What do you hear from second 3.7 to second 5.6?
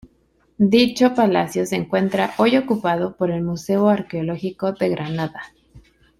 Arqueológico de Granada.